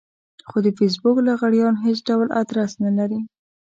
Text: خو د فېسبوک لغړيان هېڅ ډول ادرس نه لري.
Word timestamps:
خو 0.49 0.57
د 0.65 0.67
فېسبوک 0.77 1.17
لغړيان 1.27 1.75
هېڅ 1.85 1.97
ډول 2.09 2.27
ادرس 2.41 2.71
نه 2.83 2.91
لري. 2.97 3.19